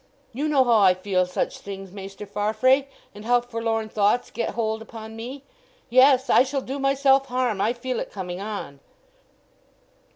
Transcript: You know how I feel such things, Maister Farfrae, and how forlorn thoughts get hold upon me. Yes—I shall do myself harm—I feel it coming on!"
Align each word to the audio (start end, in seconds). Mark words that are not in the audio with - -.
You 0.33 0.47
know 0.47 0.63
how 0.63 0.79
I 0.79 0.95
feel 0.95 1.27
such 1.27 1.59
things, 1.59 1.91
Maister 1.91 2.25
Farfrae, 2.25 2.87
and 3.13 3.23
how 3.23 3.39
forlorn 3.39 3.87
thoughts 3.87 4.31
get 4.31 4.55
hold 4.55 4.81
upon 4.81 5.15
me. 5.15 5.43
Yes—I 5.91 6.41
shall 6.41 6.61
do 6.61 6.79
myself 6.79 7.27
harm—I 7.27 7.73
feel 7.73 7.99
it 7.99 8.11
coming 8.11 8.41
on!" 8.41 8.79